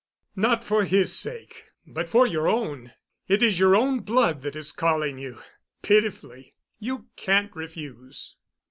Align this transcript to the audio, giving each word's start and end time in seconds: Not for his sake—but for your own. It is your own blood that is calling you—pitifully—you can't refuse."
Not 0.35 0.63
for 0.63 0.83
his 0.83 1.15
sake—but 1.15 2.09
for 2.09 2.25
your 2.25 2.47
own. 2.47 2.91
It 3.27 3.43
is 3.43 3.59
your 3.59 3.75
own 3.75 3.99
blood 3.99 4.41
that 4.41 4.55
is 4.55 4.71
calling 4.71 5.19
you—pitifully—you 5.19 7.05
can't 7.15 7.55
refuse." 7.55 8.35